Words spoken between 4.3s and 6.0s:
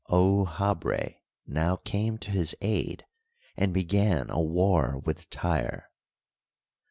war with Tyre.